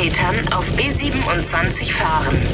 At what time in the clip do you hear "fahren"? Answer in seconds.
1.92-2.49